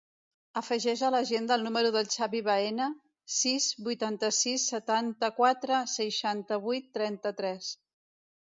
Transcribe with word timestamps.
Afegeix 0.59 1.01
a 1.07 1.11
l'agenda 1.15 1.57
el 1.59 1.65
número 1.67 1.91
del 1.95 2.09
Xavi 2.13 2.41
Baena: 2.47 2.87
sis, 3.41 3.67
vuitanta-sis, 3.89 4.67
setanta-quatre, 4.73 5.83
seixanta-vuit, 5.97 6.93
trenta-tres. 7.01 7.71